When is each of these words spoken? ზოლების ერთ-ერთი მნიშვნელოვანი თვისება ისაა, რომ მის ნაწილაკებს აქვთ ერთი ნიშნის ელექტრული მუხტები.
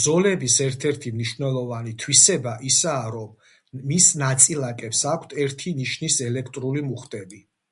ზოლების 0.00 0.56
ერთ-ერთი 0.64 1.12
მნიშვნელოვანი 1.14 1.94
თვისება 2.02 2.54
ისაა, 2.72 3.08
რომ 3.16 3.32
მის 3.94 4.10
ნაწილაკებს 4.26 5.04
აქვთ 5.16 5.36
ერთი 5.46 5.76
ნიშნის 5.84 6.22
ელექტრული 6.32 6.86
მუხტები. 6.92 7.46